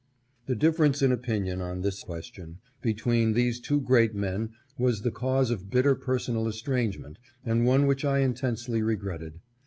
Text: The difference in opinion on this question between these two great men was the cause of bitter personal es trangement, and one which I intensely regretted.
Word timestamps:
The 0.47 0.55
difference 0.55 1.03
in 1.03 1.11
opinion 1.11 1.61
on 1.61 1.81
this 1.81 2.01
question 2.03 2.57
between 2.81 3.33
these 3.33 3.59
two 3.59 3.79
great 3.79 4.15
men 4.15 4.49
was 4.75 5.03
the 5.03 5.11
cause 5.11 5.51
of 5.51 5.69
bitter 5.69 5.93
personal 5.93 6.47
es 6.47 6.59
trangement, 6.59 7.17
and 7.45 7.67
one 7.67 7.85
which 7.85 8.03
I 8.03 8.21
intensely 8.21 8.81
regretted. 8.81 9.41